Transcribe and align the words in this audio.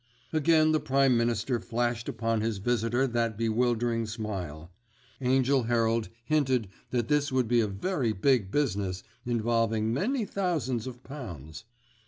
Again 0.33 0.71
the 0.71 0.79
Prime 0.79 1.15
Minister 1.15 1.59
flashed 1.59 2.09
upon 2.09 2.41
his 2.41 2.57
visitor 2.57 3.05
that 3.05 3.37
bewildering 3.37 4.07
smile. 4.07 4.71
Angell 5.21 5.61
Herald 5.65 6.09
hinted 6.25 6.69
that 6.89 7.07
this 7.07 7.31
would 7.31 7.47
be 7.47 7.59
a 7.61 7.67
very 7.67 8.11
big 8.11 8.49
business, 8.49 9.03
involving 9.27 9.93
many 9.93 10.25
thousands 10.25 10.87
of 10.87 11.03
pounds. 11.03 11.65